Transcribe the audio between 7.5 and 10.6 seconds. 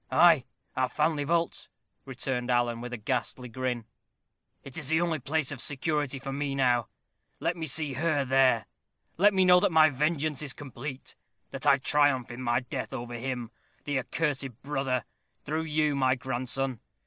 me see her there. Let me know that my vengeance is